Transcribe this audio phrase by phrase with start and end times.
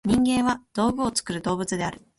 [0.03, 2.01] 人間は「道具を作る動物」である。